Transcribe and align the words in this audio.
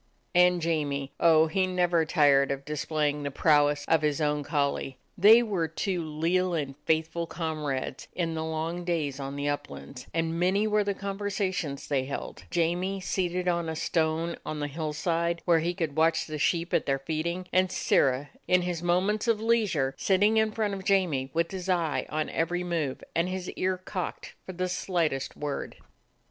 And 0.33 0.63
Jamie— 0.63 1.13
oh, 1.19 1.45
he 1.45 1.67
was 1.67 1.75
never 1.75 2.05
tired 2.05 2.49
of 2.49 2.65
dis 2.65 2.85
playing 2.85 3.21
the 3.21 3.29
prowess 3.29 3.85
of 3.87 4.01
his 4.01 4.19
own 4.19 4.41
collie. 4.41 4.97
They 5.15 5.43
were 5.43 5.67
two 5.67 6.03
leal 6.03 6.55
and 6.55 6.73
faithful 6.87 7.27
comrades 7.27 8.07
in 8.15 8.33
the 8.33 8.43
long 8.43 8.83
days 8.83 9.19
on 9.19 9.35
the 9.35 9.47
uplands, 9.47 10.07
and 10.11 10.39
many 10.39 10.65
were 10.65 10.83
the 10.83 10.95
conversations 10.95 11.87
they 11.87 12.05
held; 12.05 12.45
Jamie 12.49 12.99
seated 12.99 13.47
on 13.47 13.69
a 13.69 13.75
stone 13.75 14.37
on 14.43 14.59
the 14.59 14.65
hillside, 14.67 15.43
where 15.45 15.59
he 15.59 15.75
could 15.75 15.95
watch 15.95 16.25
the 16.25 16.39
sheep 16.39 16.73
at 16.73 16.87
their 16.87 16.97
feeding, 16.97 17.45
and 17.53 17.71
Sirrah, 17.71 18.31
in 18.47 18.63
his 18.63 18.81
mo 18.81 19.01
ments 19.01 19.27
of 19.27 19.39
leisure, 19.39 19.93
sitting 19.99 20.37
in 20.37 20.51
front 20.51 20.73
of 20.73 20.83
Jamie, 20.83 21.29
with 21.31 21.51
his 21.51 21.69
eye 21.69 22.07
on 22.09 22.27
every 22.31 22.63
move 22.63 23.03
and 23.15 23.29
his 23.29 23.51
ear 23.51 23.77
cocked 23.77 24.33
for 24.47 24.53
the 24.53 24.67
slightest 24.67 25.37
word. 25.37 25.75